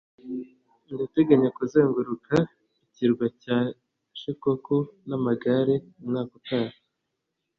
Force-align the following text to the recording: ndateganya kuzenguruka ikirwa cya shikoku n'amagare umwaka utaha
ndateganya 0.91 1.49
kuzenguruka 1.57 2.35
ikirwa 2.85 3.25
cya 3.41 3.57
shikoku 4.19 4.77
n'amagare 5.07 5.75
umwaka 6.01 6.31
utaha 6.39 6.77